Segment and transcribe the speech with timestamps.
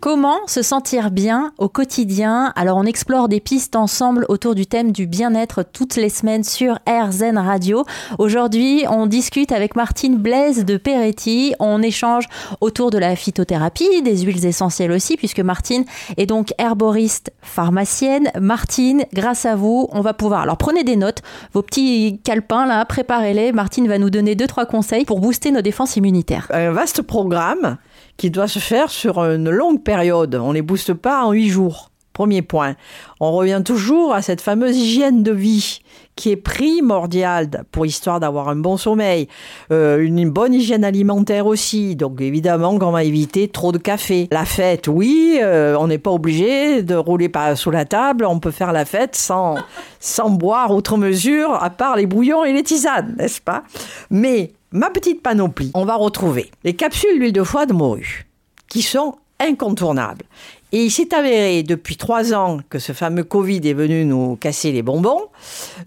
[0.00, 4.92] Comment se sentir bien au quotidien Alors on explore des pistes ensemble autour du thème
[4.92, 7.84] du bien-être toutes les semaines sur RZN Radio.
[8.18, 11.52] Aujourd'hui, on discute avec Martine Blaise de Peretti.
[11.58, 12.28] On échange
[12.60, 15.84] autour de la phytothérapie, des huiles essentielles aussi, puisque Martine
[16.16, 18.30] est donc herboriste pharmacienne.
[18.40, 20.42] Martine, grâce à vous, on va pouvoir.
[20.42, 21.22] Alors prenez des notes,
[21.54, 23.50] vos petits calepins là, préparez-les.
[23.50, 26.46] Martine va nous donner deux trois conseils pour booster nos défenses immunitaires.
[26.50, 27.78] Un vaste programme
[28.18, 30.34] qui doit se faire sur une longue période.
[30.34, 31.90] On ne les booste pas en huit jours.
[32.12, 32.74] Premier point.
[33.20, 35.78] On revient toujours à cette fameuse hygiène de vie
[36.16, 39.28] qui est primordiale pour histoire d'avoir un bon sommeil,
[39.70, 41.94] euh, une bonne hygiène alimentaire aussi.
[41.94, 44.26] Donc évidemment qu'on va éviter trop de café.
[44.32, 48.24] La fête, oui, euh, on n'est pas obligé de rouler pas sous la table.
[48.24, 49.54] On peut faire la fête sans
[50.00, 53.62] sans boire outre mesure, à part les bouillons et les tisanes, n'est-ce pas?
[54.10, 58.26] Mais ma petite panoplie, on va retrouver les capsules d'huile de foie de morue,
[58.68, 60.24] qui sont incontournables.
[60.70, 64.70] Et il s'est avéré depuis trois ans que ce fameux Covid est venu nous casser
[64.70, 65.22] les bonbons.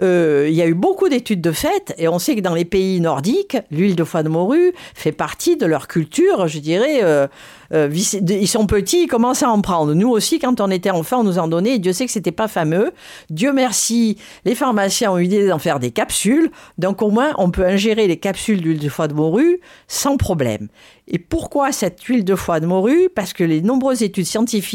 [0.02, 2.66] Euh, il y a eu beaucoup d'études de fait et on sait que dans les
[2.66, 7.02] pays nordiques, l'huile de foie de morue fait partie de leur culture, je dirais.
[7.04, 7.28] Euh,
[7.74, 9.94] euh, ils sont petits, ils commencent à en prendre?
[9.94, 11.76] Nous aussi, quand on était enfant, on nous en donnait.
[11.76, 12.92] Et Dieu sait que c'était pas fameux.
[13.30, 16.52] Dieu merci, les pharmaciens ont eu l'idée d'en faire des capsules.
[16.80, 20.70] Donc au moins, on peut ingérer les capsules d'huile de foie de morue sans problème.
[21.08, 23.09] Et pourquoi cette huile de foie de morue?
[23.14, 24.70] Parce que les nombreuses études scientifiques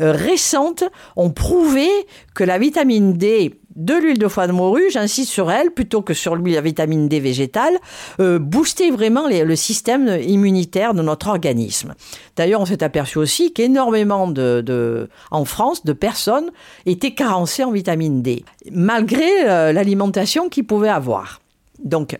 [0.00, 0.84] euh, récentes
[1.16, 1.88] ont prouvé
[2.34, 6.12] que la vitamine D de l'huile de foie de morue, j'insiste sur elle plutôt que
[6.12, 7.74] sur l'huile à vitamine D végétale,
[8.18, 11.94] euh, booster vraiment le système immunitaire de notre organisme.
[12.36, 16.50] D'ailleurs, on s'est aperçu aussi qu'énormément de, en France, de personnes
[16.84, 21.40] étaient carencées en vitamine D, malgré euh, l'alimentation qu'ils pouvaient avoir.
[21.82, 22.18] Donc,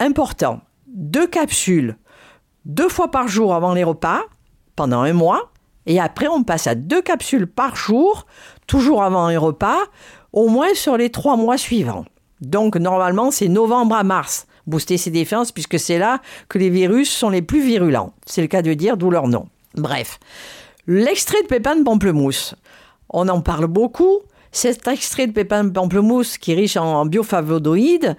[0.00, 1.96] important, deux capsules
[2.64, 4.22] deux fois par jour avant les repas
[4.76, 5.51] pendant un mois.
[5.86, 8.26] Et après, on passe à deux capsules par jour,
[8.66, 9.78] toujours avant un repas,
[10.32, 12.04] au moins sur les trois mois suivants.
[12.40, 14.46] Donc, normalement, c'est novembre à mars.
[14.66, 18.12] Booster ses défenses, puisque c'est là que les virus sont les plus virulents.
[18.26, 19.48] C'est le cas de dire, d'où leur nom.
[19.74, 20.20] Bref.
[20.86, 22.54] L'extrait de pépins de pamplemousse.
[23.08, 24.20] On en parle beaucoup.
[24.54, 28.16] Cet extrait de pépins de pamplemousse qui est riche en bioflavonoïdes,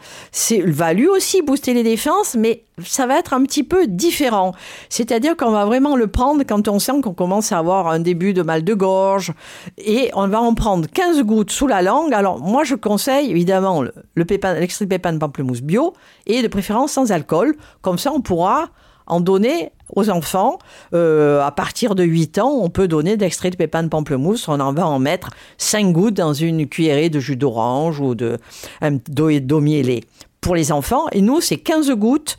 [0.66, 4.54] va lui aussi booster les défenses, mais ça va être un petit peu différent.
[4.90, 8.34] C'est-à-dire qu'on va vraiment le prendre quand on sent qu'on commence à avoir un début
[8.34, 9.32] de mal de gorge
[9.78, 12.14] et on va en prendre 15 gouttes sous la langue.
[12.16, 13.84] Alors moi je conseille évidemment
[14.16, 15.94] l'extrait de pépins de pamplemousse bio
[16.26, 17.56] et de préférence sans alcool.
[17.82, 18.70] Comme ça on pourra
[19.08, 20.60] en donner aux enfants.
[20.94, 24.48] Euh, à partir de 8 ans, on peut donner d'extrait de pépins de pamplemousse.
[24.48, 28.38] On en va en mettre 5 gouttes dans une cuillerée de jus d'orange ou de
[29.08, 30.04] d'eau mielée
[30.42, 31.08] pour les enfants.
[31.12, 32.38] Et nous, c'est 15 gouttes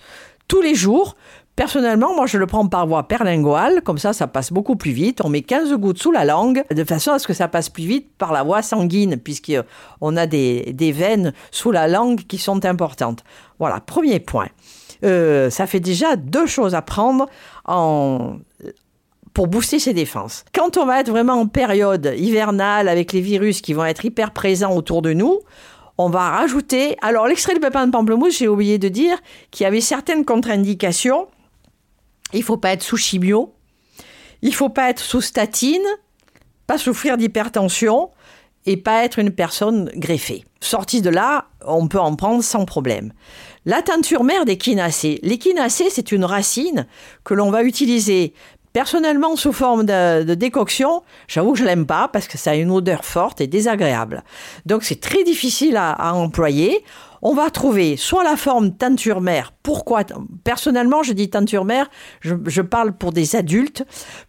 [0.49, 1.17] tous les jours.
[1.57, 5.21] Personnellement, moi, je le prends par voie perlinguale, comme ça, ça passe beaucoup plus vite.
[5.23, 7.85] On met 15 gouttes sous la langue, de façon à ce que ça passe plus
[7.85, 12.65] vite par la voie sanguine, puisqu'on a des, des veines sous la langue qui sont
[12.65, 13.23] importantes.
[13.61, 14.49] Voilà, premier point.
[15.05, 17.27] Euh, ça fait déjà deux choses à prendre
[17.65, 18.39] en
[19.35, 20.45] pour booster ses défenses.
[20.55, 24.31] Quand on va être vraiment en période hivernale avec les virus qui vont être hyper
[24.31, 25.41] présents autour de nous,
[25.99, 26.97] on va rajouter.
[27.03, 29.19] Alors, l'extrait de pépin de pamplemousse, j'ai oublié de dire
[29.51, 31.27] qu'il y avait certaines contre-indications.
[32.33, 33.53] Il faut pas être sous chimio,
[34.43, 35.85] il faut pas être sous statine,
[36.67, 38.11] pas souffrir d'hypertension
[38.67, 40.45] et pas être une personne greffée.
[40.61, 43.13] Sorti de là, on peut en prendre sans problème.
[43.67, 45.19] La teinture mère d'échinacée.
[45.23, 46.87] L'échinacée, c'est une racine
[47.25, 48.35] que l'on va utiliser
[48.75, 51.03] personnellement sous forme de, décoction.
[51.29, 54.23] J'avoue que je l'aime pas parce que ça a une odeur forte et désagréable.
[54.67, 56.85] Donc c'est très difficile à employer
[57.25, 59.55] on va trouver soit la forme teinture mère.
[59.63, 60.05] Pourquoi?
[60.45, 61.91] Personnellement, je dis teinture mère,
[62.21, 63.85] je, parle pour des adultes,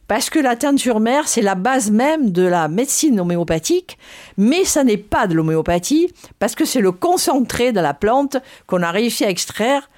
[0.07, 4.00] parce que la teinture mère, c'est la base même de la médecine homéopathique,
[4.38, 8.81] mais ça n'est pas de l'homéopathie, parce que c'est le concentré de la plante qu'on
[8.81, 9.89] a réussi à extraire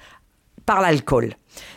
[0.68, 1.32] par l'alcool.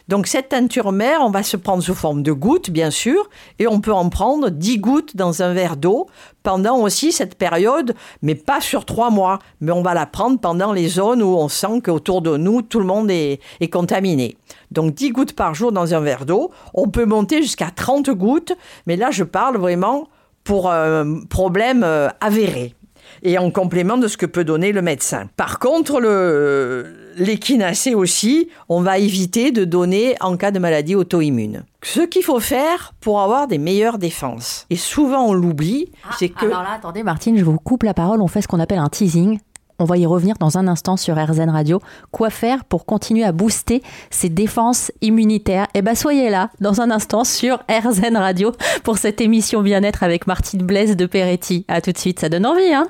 [0.10, 3.66] Donc cette teinture mère, on va se prendre sous forme de gouttes, bien sûr, et
[3.66, 6.08] on peut en prendre 10 gouttes dans un verre d'eau
[6.44, 10.74] pendant aussi cette période, mais pas sur trois mois, mais on va la prendre pendant
[10.74, 13.40] les zones où on sent qu'autour de nous, tout le monde est,
[13.72, 14.36] contaminé.
[14.72, 16.52] Donc 10 gouttes par jour dans un verre d'eau.
[16.74, 18.52] On peut monter jusqu'à 30 gouttes,
[18.88, 20.10] mais là je parle vraiment
[20.44, 22.76] pour un problème euh, avéré
[23.24, 25.28] et en complément de ce que peut donner le médecin.
[25.38, 31.64] Par contre, le, l'échinacée aussi, on va éviter de donner en cas de maladie auto-immune.
[31.84, 36.30] Ce qu'il faut faire pour avoir des meilleures défenses, et souvent on l'oublie, ah, c'est
[36.30, 36.46] que...
[36.46, 38.90] Alors là, attendez Martine, je vous coupe la parole, on fait ce qu'on appelle un
[38.90, 39.40] teasing
[39.80, 41.82] On va y revenir dans un instant sur RZN Radio.
[42.12, 43.82] Quoi faire pour continuer à booster
[44.12, 45.68] ses défenses immunitaires?
[45.74, 48.52] Eh bien, soyez là dans un instant sur RZN Radio
[48.84, 51.66] pour cette émission bien-être avec Martine Blaise de Peretti.
[51.68, 52.90] À tout de suite, ça donne envie, hein?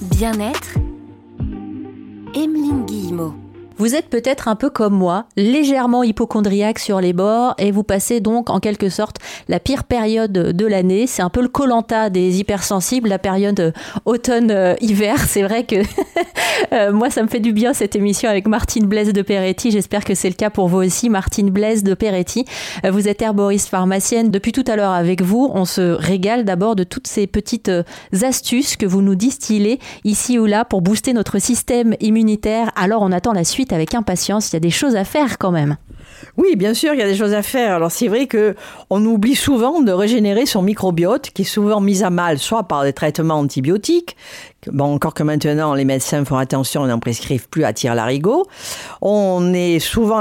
[0.00, 0.76] Bien-être,
[2.34, 3.34] Emeline Guillemot.
[3.78, 8.18] Vous êtes peut-être un peu comme moi, légèrement hypochondriaque sur les bords et vous passez
[8.18, 11.06] donc en quelque sorte la pire période de l'année.
[11.06, 13.72] C'est un peu le colanta des hypersensibles, la période euh,
[14.04, 15.14] automne-hiver.
[15.14, 15.76] Euh, c'est vrai que
[16.72, 19.70] euh, moi, ça me fait du bien cette émission avec Martine Blaise de Peretti.
[19.70, 22.46] J'espère que c'est le cas pour vous aussi, Martine Blaise de Peretti.
[22.82, 24.32] Vous êtes herboriste pharmacienne.
[24.32, 27.70] Depuis tout à l'heure avec vous, on se régale d'abord de toutes ces petites
[28.22, 32.72] astuces que vous nous distillez ici ou là pour booster notre système immunitaire.
[32.74, 34.50] Alors on attend la suite avec impatience.
[34.50, 35.76] Il y a des choses à faire quand même.
[36.36, 37.74] Oui, bien sûr, il y a des choses à faire.
[37.74, 38.54] Alors c'est vrai que
[38.90, 42.84] on oublie souvent de régénérer son microbiote, qui est souvent mis à mal, soit par
[42.84, 44.16] des traitements antibiotiques,
[44.66, 48.44] Bon, encore que maintenant, les médecins font attention, n'en prescrivent plus à tir larigot.
[49.00, 50.20] On est souvent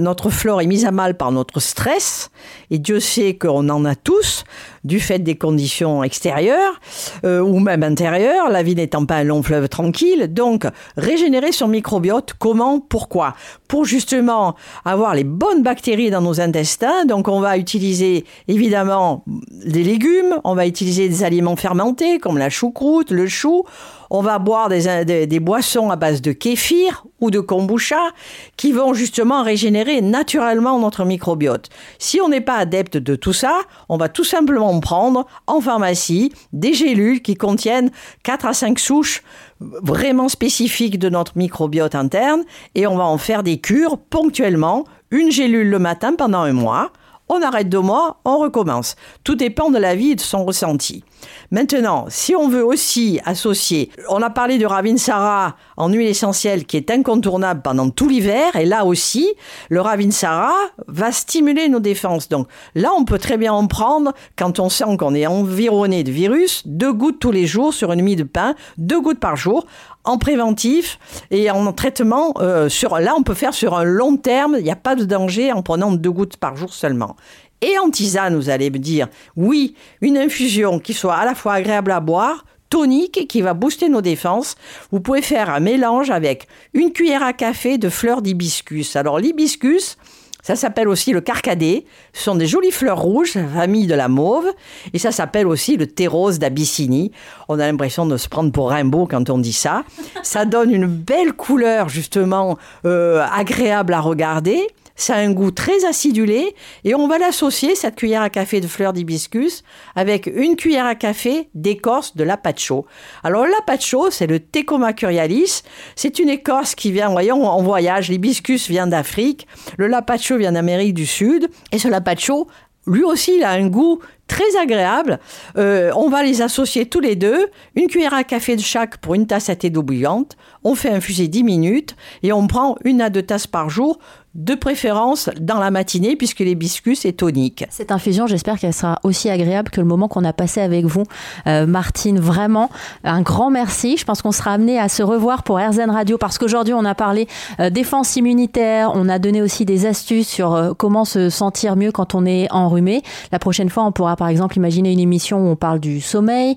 [0.00, 2.30] notre flore est mise à mal par notre stress,
[2.70, 4.44] et Dieu sait qu'on en a tous,
[4.82, 6.80] du fait des conditions extérieures
[7.24, 10.32] euh, ou même intérieures, la vie n'étant pas un long fleuve tranquille.
[10.32, 10.66] Donc,
[10.96, 13.34] régénérer son microbiote, comment, pourquoi?
[13.68, 17.04] Pour justement avoir les bonnes bactéries dans nos intestins.
[17.06, 22.50] Donc, on va utiliser évidemment des légumes, on va utiliser des aliments fermentés comme la
[22.50, 23.64] choucroute, le chou
[24.10, 28.10] on va boire des, boissons à base de kéfir ou de kombucha
[28.56, 31.68] qui vont justement régénérer naturellement notre microbiote.
[31.98, 36.32] Si on n'est pas adepte de tout ça, on va tout simplement prendre en pharmacie
[36.52, 37.90] des gélules qui contiennent
[38.24, 39.22] 4 à 5 souches
[39.60, 42.42] vraiment spécifiques de notre microbiote interne
[42.74, 46.92] et on va en faire des cures ponctuellement, une gélule le matin pendant un mois
[47.30, 48.96] on arrête deux mois, on recommence.
[49.24, 51.04] Tout dépend de la vie et de son ressenti.
[51.50, 56.76] Maintenant, si on veut aussi associer, on a parlé de Ravinsara en huile essentielle qui
[56.76, 59.32] est incontournable pendant tout l'hiver, et là aussi,
[59.68, 60.52] le Ravinsara
[60.88, 62.28] va stimuler nos défenses.
[62.28, 66.10] Donc là, on peut très bien en prendre quand on sent qu'on est environné de
[66.10, 69.66] virus, deux gouttes tous les jours sur une mie de pain, deux gouttes par jour,
[70.04, 70.98] en préventif
[71.30, 72.34] et en traitement.
[72.38, 74.56] Euh, sur, là, on peut faire sur un long terme.
[74.58, 77.16] Il n'y a pas de danger en prenant deux gouttes par jour seulement.
[77.62, 81.54] Et en tisane, vous allez me dire, oui, une infusion qui soit à la fois
[81.54, 84.54] agréable à boire, tonique qui va booster nos défenses.
[84.92, 88.96] Vous pouvez faire un mélange avec une cuillère à café de fleurs d'hibiscus.
[88.96, 89.98] Alors l'hibiscus,
[90.42, 91.84] ça s'appelle aussi le carcadé.
[92.12, 94.46] Ce sont des jolies fleurs rouges, famille de la mauve.
[94.92, 97.12] Et ça s'appelle aussi le thé rose d'Abyssinie.
[97.48, 99.84] On a l'impression de se prendre pour Rimbaud quand on dit ça.
[100.22, 104.66] Ça donne une belle couleur, justement, euh, agréable à regarder.
[105.00, 106.54] Ça a un goût très acidulé
[106.84, 109.64] et on va l'associer, cette cuillère à café de fleurs d'hibiscus,
[109.96, 112.84] avec une cuillère à café d'écorce de l'apacho.
[113.24, 115.62] Alors l'apacho, c'est le Tecoma curialis.
[115.96, 118.10] C'est une écorce qui vient, voyons, en voyage.
[118.10, 119.46] L'hibiscus vient d'Afrique,
[119.78, 122.46] le lapacho vient d'Amérique du Sud et ce lapacho
[122.86, 125.18] lui aussi, il a un goût très agréable.
[125.56, 129.14] Euh, on va les associer tous les deux, une cuillère à café de chaque pour
[129.14, 130.36] une tasse à thé d'eau bouillante.
[130.64, 133.98] On fait infuser 10 minutes et on prend une à deux tasses par jour
[134.34, 137.64] de préférence dans la matinée puisque l'hibiscus est tonique.
[137.68, 141.02] Cette infusion, j'espère qu'elle sera aussi agréable que le moment qu'on a passé avec vous,
[141.48, 142.20] euh, Martine.
[142.20, 142.70] Vraiment,
[143.02, 143.96] un grand merci.
[143.96, 146.94] Je pense qu'on sera amené à se revoir pour RZN Radio parce qu'aujourd'hui, on a
[146.94, 147.26] parlé
[147.58, 151.90] euh, défense immunitaire, on a donné aussi des astuces sur euh, comment se sentir mieux
[151.90, 153.02] quand on est enrhumé.
[153.32, 156.56] La prochaine fois, on pourra par exemple imaginer une émission où on parle du sommeil,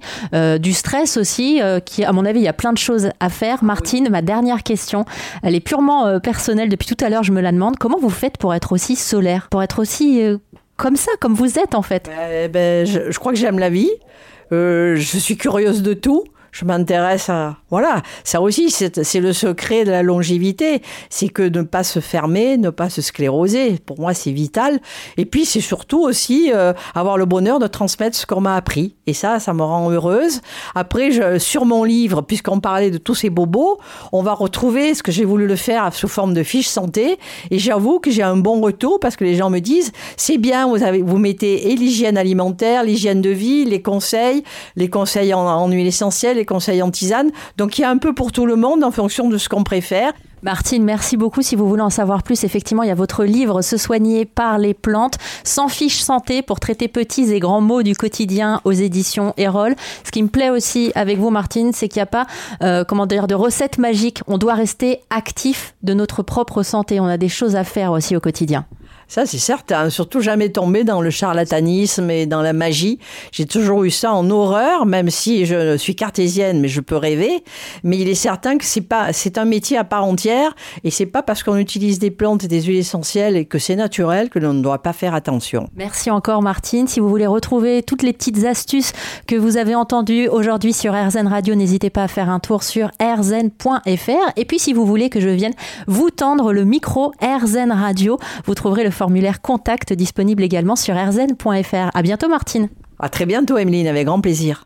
[0.59, 3.63] du stress aussi, qui, à mon avis, il y a plein de choses à faire.
[3.63, 5.05] Martine, ma dernière question,
[5.41, 6.69] elle est purement personnelle.
[6.69, 9.47] Depuis tout à l'heure, je me la demande comment vous faites pour être aussi solaire,
[9.49, 10.37] pour être aussi euh,
[10.77, 12.07] comme ça, comme vous êtes en fait?
[12.07, 13.91] Ben, ben, je, crois que j'aime la vie.
[14.51, 16.23] Euh, je suis curieuse de tout.
[16.53, 20.83] Je m'intéresse à voilà, ça aussi, c'est le secret de la longévité.
[21.09, 23.79] C'est que ne pas se fermer, ne pas se scléroser.
[23.83, 24.79] Pour moi, c'est vital.
[25.17, 28.95] Et puis, c'est surtout aussi euh, avoir le bonheur de transmettre ce qu'on m'a appris.
[29.07, 30.41] Et ça, ça me rend heureuse.
[30.75, 33.79] Après, sur mon livre, puisqu'on parlait de tous ces bobos,
[34.11, 37.17] on va retrouver ce que j'ai voulu le faire sous forme de fiche santé.
[37.49, 40.67] Et j'avoue que j'ai un bon retour parce que les gens me disent, c'est bien,
[40.67, 44.43] vous, avez, vous mettez et l'hygiène alimentaire, l'hygiène de vie, les conseils,
[44.75, 47.31] les conseils en, en huile essentielle, conseils en tisane.
[47.57, 49.63] Donc il y a un peu pour tout le monde en fonction de ce qu'on
[49.63, 50.13] préfère.
[50.43, 51.41] Martine, merci beaucoup.
[51.41, 54.57] Si vous voulez en savoir plus, effectivement, il y a votre livre Se soigner par
[54.57, 59.33] les plantes, sans fiche santé pour traiter petits et grands mots du quotidien aux éditions
[59.37, 59.75] Erol.
[60.03, 62.27] Ce qui me plaît aussi avec vous, Martine, c'est qu'il n'y a pas,
[62.61, 64.21] euh, comment dire, de recettes magiques.
[64.27, 66.99] On doit rester actif de notre propre santé.
[66.99, 68.65] On a des choses à faire aussi au quotidien.
[69.13, 69.91] Ça, c'est certain.
[69.91, 72.97] Surtout jamais tomber dans le charlatanisme et dans la magie.
[73.31, 77.43] J'ai toujours eu ça en horreur, même si je suis cartésienne, mais je peux rêver.
[77.83, 81.05] Mais il est certain que c'est pas, c'est un métier à part entière et c'est
[81.05, 84.39] pas parce qu'on utilise des plantes et des huiles essentielles et que c'est naturel que
[84.39, 85.69] l'on ne doit pas faire attention.
[85.75, 86.87] Merci encore, Martine.
[86.87, 88.93] Si vous voulez retrouver toutes les petites astuces
[89.27, 92.89] que vous avez entendues aujourd'hui sur RZN Radio, n'hésitez pas à faire un tour sur
[92.99, 94.31] rzn.fr.
[94.37, 95.53] Et puis, si vous voulez que je vienne
[95.85, 98.17] vous tendre le micro RZN Radio,
[98.47, 101.89] vous trouverez le formulaire contact disponible également sur rzn.fr.
[101.93, 102.69] À bientôt Martine.
[102.99, 104.63] À très bientôt Emeline, avec grand plaisir.